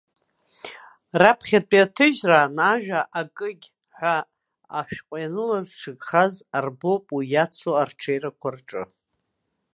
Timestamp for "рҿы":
8.55-8.83